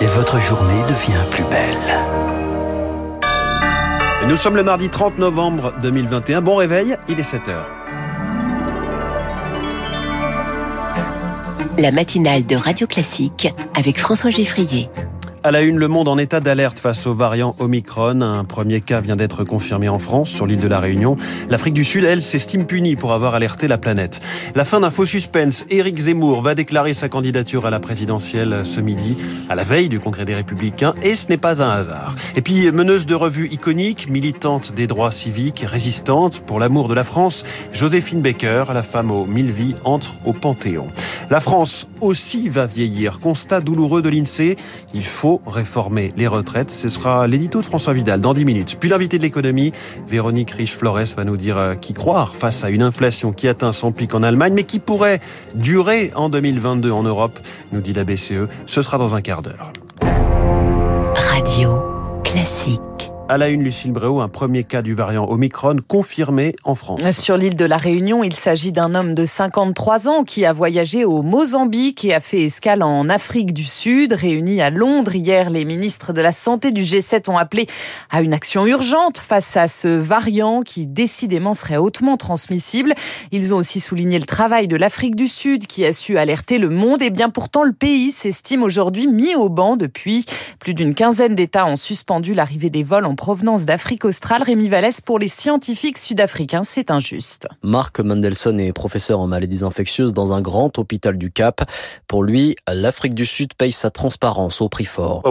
[0.00, 1.76] Et votre journée devient plus belle.
[4.28, 6.42] Nous sommes le mardi 30 novembre 2021.
[6.42, 7.70] Bon réveil, il est 7 heures.
[11.78, 14.90] La matinale de Radio Classique avec François Geffrier.
[15.46, 18.22] À la une, le monde en état d'alerte face au variant Omicron.
[18.22, 21.18] Un premier cas vient d'être confirmé en France, sur l'île de la Réunion.
[21.50, 24.22] L'Afrique du Sud, elle, s'estime punie pour avoir alerté la planète.
[24.54, 25.66] La fin d'un faux suspense.
[25.68, 29.18] Éric Zemmour va déclarer sa candidature à la présidentielle ce midi,
[29.50, 32.16] à la veille du Congrès des Républicains, et ce n'est pas un hasard.
[32.36, 37.04] Et puis, meneuse de revue iconique, militante des droits civiques, résistante pour l'amour de la
[37.04, 40.86] France, Joséphine Baker, la femme aux mille vies, entre au Panthéon.
[41.28, 43.20] La France aussi va vieillir.
[43.20, 44.56] Constat douloureux de l'INSEE.
[44.94, 46.70] Il faut réformer les retraites.
[46.70, 48.76] Ce sera l'édito de François Vidal dans 10 minutes.
[48.78, 49.72] Puis l'invité de l'économie,
[50.06, 53.92] Véronique Riche-Flores, va nous dire euh, qui croire face à une inflation qui atteint son
[53.92, 55.20] pic en Allemagne, mais qui pourrait
[55.54, 57.38] durer en 2022 en Europe,
[57.72, 58.48] nous dit la BCE.
[58.66, 59.72] Ce sera dans un quart d'heure.
[61.14, 61.82] Radio
[62.22, 63.13] classique.
[63.26, 67.00] À la une, Lucille Bréau, un premier cas du variant Omicron confirmé en France.
[67.12, 71.06] Sur l'île de la Réunion, il s'agit d'un homme de 53 ans qui a voyagé
[71.06, 74.12] au Mozambique et a fait escale en Afrique du Sud.
[74.12, 77.66] Réunis à Londres hier, les ministres de la Santé du G7 ont appelé
[78.10, 82.92] à une action urgente face à ce variant qui décidément serait hautement transmissible.
[83.32, 86.68] Ils ont aussi souligné le travail de l'Afrique du Sud qui a su alerter le
[86.68, 87.00] monde.
[87.00, 90.26] Et bien pourtant, le pays s'estime aujourd'hui mis au banc depuis.
[90.58, 94.42] Plus d'une quinzaine d'États ont suspendu l'arrivée des vols en provenance d'Afrique australe.
[94.42, 97.48] Rémi Vallès, pour les scientifiques sud-africains, c'est injuste.
[97.62, 101.62] Marc Mandelson est professeur en maladies infectieuses dans un grand hôpital du Cap.
[102.06, 105.22] Pour lui, l'Afrique du Sud paye sa transparence au prix fort.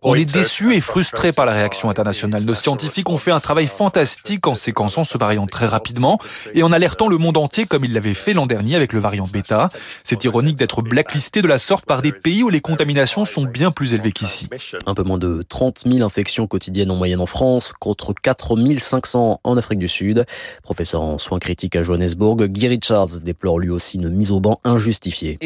[0.00, 2.44] On est déçu et frustré par la réaction internationale.
[2.44, 6.18] Nos scientifiques ont fait un travail fantastique en séquençant ce variant très rapidement
[6.54, 9.26] et en alertant le monde entier comme ils l'avaient fait l'an dernier avec le variant
[9.30, 9.68] bêta.
[10.02, 13.70] C'est ironique d'être blacklisté de la sorte par des pays où les contaminations sont bien
[13.70, 14.48] plus élevées qu'ici.
[14.86, 19.56] Un peu moins de 30 000 infections quotidiennes en moyenne en France, contre 4500 en
[19.56, 20.24] Afrique du Sud.
[20.62, 24.58] Professeur en soins critiques à Johannesburg, Guy Richards déplore lui aussi une mise au banc
[24.64, 25.38] injustifiée.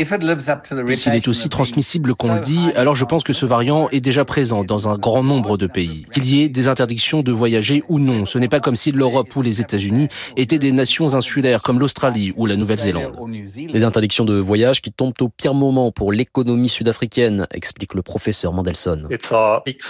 [0.91, 4.25] S'il est aussi transmissible qu'on le dit, alors je pense que ce variant est déjà
[4.25, 6.07] présent dans un grand nombre de pays.
[6.13, 9.35] Qu'il y ait des interdictions de voyager ou non, ce n'est pas comme si l'Europe
[9.37, 13.15] ou les États-Unis étaient des nations insulaires comme l'Australie ou la Nouvelle-Zélande.
[13.57, 18.53] Les interdictions de voyage qui tombent au pire moment pour l'économie sud-africaine, explique le professeur
[18.53, 19.09] Mandelson.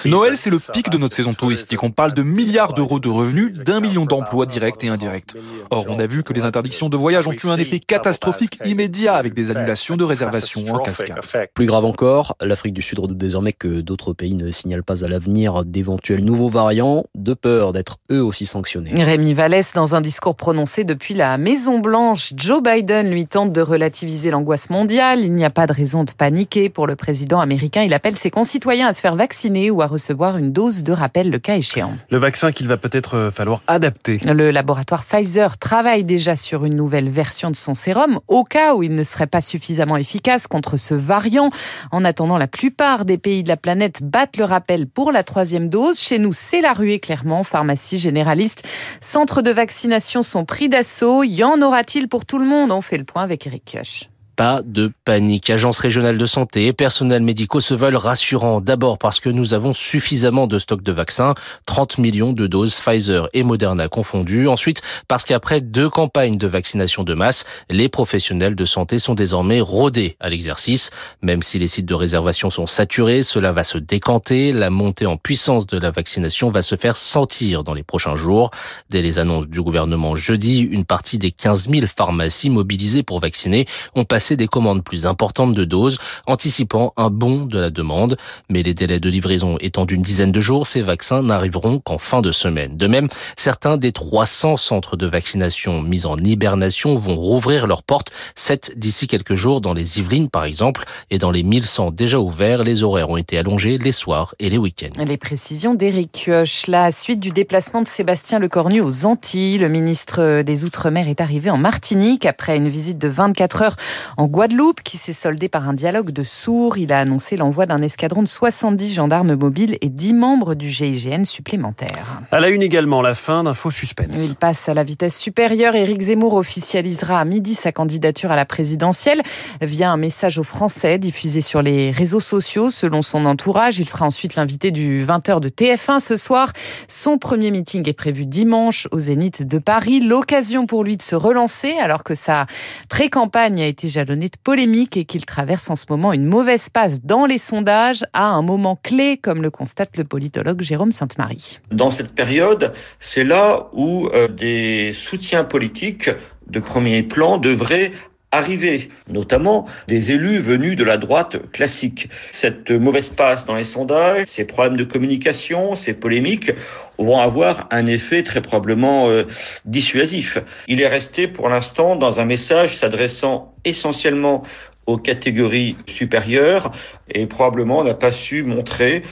[0.06, 1.82] Noël, c'est le pic de notre saison touristique.
[1.82, 5.34] On parle de milliards d'euros de revenus, d'un million d'emplois directs et indirects.
[5.70, 9.14] Or, on a vu que les interdictions de voyage ont eu un effet catastrophique immédiat
[9.14, 11.20] avec des annulations de réservations en cascade.
[11.54, 15.08] Plus grave encore, l'Afrique du Sud redoute désormais que d'autres pays ne signalent pas à
[15.08, 18.92] l'avenir d'éventuels nouveaux variants, de peur d'être eux aussi sanctionnés.
[19.02, 24.30] Rémi Vallès, dans un discours prononcé depuis la Maison-Blanche, Joe Biden lui tente de relativiser
[24.30, 25.20] l'angoisse mondiale.
[25.20, 27.82] Il n'y a pas de raison de paniquer pour le président américain.
[27.82, 31.19] Il appelle ses concitoyens à se faire vacciner ou à recevoir une dose de rappel
[31.28, 31.92] le cas échéant.
[32.10, 34.20] Le vaccin qu'il va peut-être euh, falloir adapter.
[34.24, 38.82] Le laboratoire Pfizer travaille déjà sur une nouvelle version de son sérum au cas où
[38.82, 41.50] il ne serait pas suffisamment efficace contre ce variant.
[41.90, 45.68] En attendant, la plupart des pays de la planète battent le rappel pour la troisième
[45.68, 45.98] dose.
[45.98, 47.44] Chez nous, c'est la ruée clairement.
[47.44, 48.66] Pharmacie généraliste,
[49.00, 51.24] centres de vaccination sont pris d'assaut.
[51.24, 52.70] Y en aura-t-il pour tout le monde?
[52.70, 54.09] On fait le point avec Eric Kioch
[54.40, 55.50] pas de panique.
[55.50, 58.62] Agences régionales de santé et personnels médicaux se veulent rassurants.
[58.62, 61.34] D'abord parce que nous avons suffisamment de stocks de vaccins,
[61.66, 64.48] 30 millions de doses Pfizer et Moderna confondues.
[64.48, 69.60] Ensuite, parce qu'après deux campagnes de vaccination de masse, les professionnels de santé sont désormais
[69.60, 70.88] rodés à l'exercice.
[71.20, 74.54] Même si les sites de réservation sont saturés, cela va se décanter.
[74.54, 78.50] La montée en puissance de la vaccination va se faire sentir dans les prochains jours.
[78.88, 83.66] Dès les annonces du gouvernement jeudi, une partie des 15 000 pharmacies mobilisées pour vacciner
[83.94, 88.16] ont passé des commandes plus importantes de doses, anticipant un bond de la demande.
[88.48, 92.20] Mais les délais de livraison étant d'une dizaine de jours, ces vaccins n'arriveront qu'en fin
[92.20, 92.76] de semaine.
[92.76, 98.12] De même, certains des 300 centres de vaccination mis en hibernation vont rouvrir leurs portes,
[98.34, 102.64] 7 d'ici quelques jours dans les Yvelines par exemple, et dans les 1100 déjà ouverts,
[102.64, 105.04] les horaires ont été allongés les soirs et les week-ends.
[105.04, 106.66] Les précisions d'Éric Kioch.
[106.68, 111.50] La suite du déplacement de Sébastien Lecornu aux Antilles, le ministre des Outre-mer est arrivé
[111.50, 113.76] en Martinique après une visite de 24 heures
[114.20, 116.76] en Guadeloupe qui s'est soldée par un dialogue de sourds.
[116.76, 121.24] Il a annoncé l'envoi d'un escadron de 70 gendarmes mobiles et 10 membres du GIGN
[121.24, 122.20] supplémentaires.
[122.30, 124.26] À la une également, la fin d'un faux suspense.
[124.26, 125.74] Il passe à la vitesse supérieure.
[125.74, 129.22] Éric Zemmour officialisera à midi sa candidature à la présidentielle
[129.62, 132.68] via un message aux Français diffusé sur les réseaux sociaux.
[132.68, 136.52] Selon son entourage, il sera ensuite l'invité du 20h de TF1 ce soir.
[136.88, 140.00] Son premier meeting est prévu dimanche au Zénith de Paris.
[140.00, 142.44] L'occasion pour lui de se relancer alors que sa
[142.90, 147.02] pré-campagne a été jalonnée jalonné de et qu'il traverse en ce moment une mauvaise passe
[147.02, 151.58] dans les sondages à un moment clé, comme le constate le politologue Jérôme Sainte-Marie.
[151.70, 156.10] Dans cette période, c'est là où euh, des soutiens politiques
[156.46, 157.92] de premier plan devraient
[158.32, 162.08] arriver, notamment des élus venus de la droite classique.
[162.32, 166.52] Cette mauvaise passe dans les sondages, ces problèmes de communication, ces polémiques
[166.98, 169.24] vont avoir un effet très probablement euh,
[169.64, 170.38] dissuasif.
[170.68, 174.42] Il est resté pour l'instant dans un message s'adressant essentiellement
[174.86, 176.72] aux catégories supérieures
[177.12, 179.02] et probablement n'a pas su montrer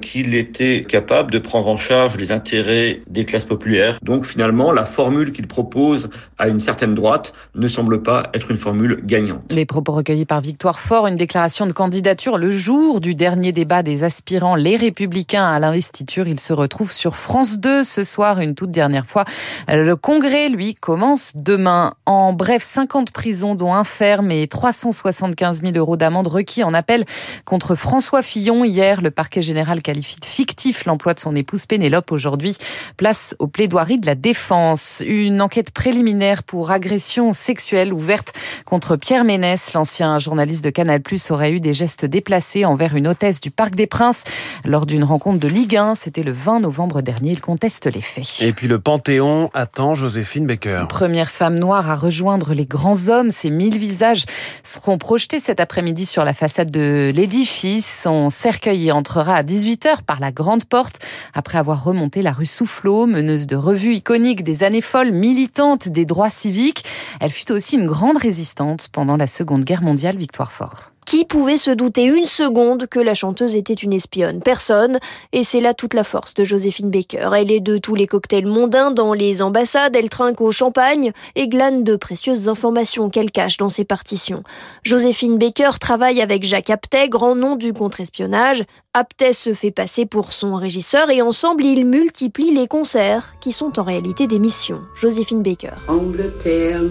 [0.00, 3.98] qu'il était capable de prendre en charge les intérêts des classes populaires.
[4.02, 8.56] Donc finalement, la formule qu'il propose à une certaine droite ne semble pas être une
[8.56, 9.42] formule gagnante.
[9.50, 13.82] Les propos recueillis par Victoire Fort, une déclaration de candidature le jour du dernier débat
[13.82, 16.26] des aspirants Les Républicains à l'investiture.
[16.26, 19.24] Il se retrouve sur France 2 ce soir une toute dernière fois.
[19.68, 21.94] Le congrès, lui, commence demain.
[22.06, 27.04] En bref, 50 prisons dont un ferme et 375 000 euros d'amende requis en appel
[27.44, 28.64] contre François Fillon.
[28.64, 32.10] Hier, le parquet général qualifie de fictif l'emploi de son épouse Pénélope.
[32.12, 32.56] Aujourd'hui,
[32.96, 35.02] place aux plaidoiries de la défense.
[35.06, 38.32] Une enquête préliminaire pour agression sexuelle ouverte
[38.64, 39.72] contre Pierre Ménès.
[39.74, 43.86] L'ancien journaliste de Canal+, aurait eu des gestes déplacés envers une hôtesse du Parc des
[43.86, 44.24] Princes
[44.64, 45.94] lors d'une rencontre de Ligue 1.
[45.94, 47.32] C'était le 20 novembre dernier.
[47.32, 48.40] Il conteste les faits.
[48.40, 50.86] Et puis le Panthéon attend Joséphine Baker.
[50.88, 53.30] Première femme noire à rejoindre les grands hommes.
[53.30, 54.24] Ces mille visages
[54.62, 57.58] seront projetés cet après-midi sur la façade de l'édifice
[58.02, 61.00] son cercueil y entrera à 18h par la grande porte,
[61.34, 66.04] après avoir remonté la rue Soufflot, meneuse de revues iconiques des années folles, militante des
[66.04, 66.84] droits civiques.
[67.20, 70.92] Elle fut aussi une grande résistante pendant la Seconde Guerre mondiale, Victoire Fort.
[71.08, 74.42] Qui pouvait se douter une seconde que la chanteuse était une espionne?
[74.42, 74.98] Personne.
[75.32, 77.30] Et c'est là toute la force de Joséphine Baker.
[77.34, 81.48] Elle est de tous les cocktails mondains dans les ambassades, elle trinque au champagne et
[81.48, 84.42] glane de précieuses informations qu'elle cache dans ses partitions.
[84.82, 88.64] Joséphine Baker travaille avec Jacques Aptet, grand nom du contre-espionnage.
[88.92, 93.78] Aptet se fait passer pour son régisseur et ensemble ils multiplient les concerts qui sont
[93.78, 94.82] en réalité des missions.
[94.94, 95.72] Joséphine Baker.
[95.88, 96.82] Angleterre,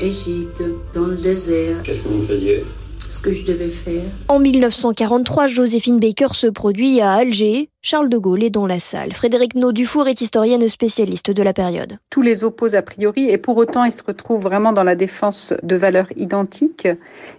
[0.00, 0.62] Égypte,
[0.94, 1.82] dans le désert.
[1.82, 2.64] Qu'est-ce que vous faisiez?
[3.08, 4.02] Ce que je devais faire.
[4.28, 7.68] En 1943, Joséphine Baker se produit à Alger.
[7.82, 9.14] Charles de Gaulle est dans la salle.
[9.14, 11.96] Frédéric Naudufour est historienne spécialiste de la période.
[12.10, 15.54] Tous les opposent a priori et pour autant il se retrouve vraiment dans la défense
[15.62, 16.88] de valeurs identiques.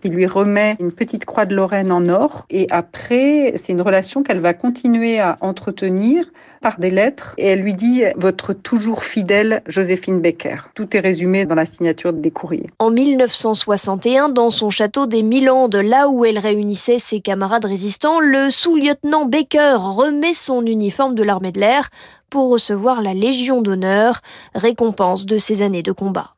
[0.03, 4.23] Il lui remet une petite croix de Lorraine en or et après c'est une relation
[4.23, 6.25] qu'elle va continuer à entretenir
[6.59, 10.57] par des lettres et elle lui dit votre toujours fidèle Joséphine Baker.
[10.73, 12.69] Tout est résumé dans la signature des courriers.
[12.79, 18.49] En 1961, dans son château des Milandes, là où elle réunissait ses camarades résistants, le
[18.49, 21.89] sous-lieutenant Baker remet son uniforme de l'armée de l'air
[22.29, 24.21] pour recevoir la Légion d'honneur,
[24.55, 26.33] récompense de ses années de combat.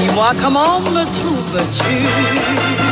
[0.00, 2.87] Dis-moi comment me trouves-tu?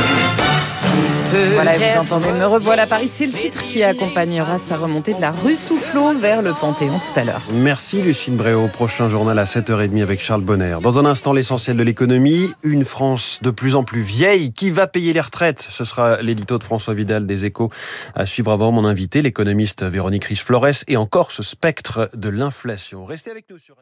[1.53, 5.31] Voilà, vous entendez Me revoilà Paris, c'est le titre qui accompagnera sa remontée de la
[5.31, 7.41] rue Soufflot vers le Panthéon tout à l'heure.
[7.53, 8.67] Merci Lucine Bréau.
[8.67, 10.77] Prochain journal à 7h30 avec Charles Bonner.
[10.81, 12.49] Dans un instant, l'essentiel de l'économie.
[12.63, 14.51] Une France de plus en plus vieille.
[14.51, 15.65] Qui va payer les retraites?
[15.69, 17.69] Ce sera l'édito de François Vidal des Échos
[18.15, 23.05] à suivre avant mon invité, l'économiste Véronique Riche-Flores et encore ce spectre de l'inflation.
[23.05, 23.75] Restez avec nous sur